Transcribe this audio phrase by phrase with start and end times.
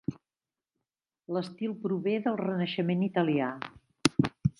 [1.35, 3.51] L'estil prové del renaixement italià.